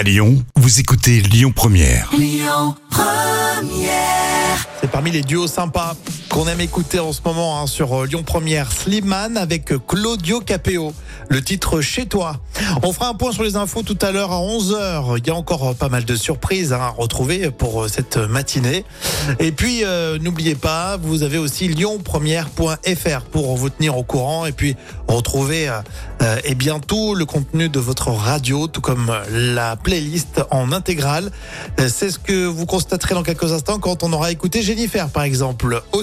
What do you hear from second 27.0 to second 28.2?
le contenu de votre